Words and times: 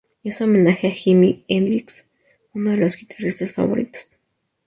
Es 0.23 0.41
un 0.41 0.49
homenaje 0.49 0.87
a 0.87 0.89
Jimi 0.93 1.45
Hendrix, 1.47 2.07
uno 2.55 2.71
de 2.71 2.89
sus 2.89 2.99
guitarristas 3.01 3.51
favoritos. 3.53 4.09